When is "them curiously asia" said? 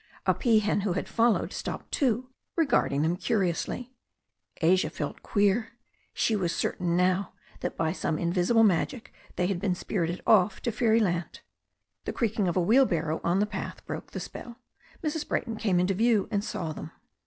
3.03-4.89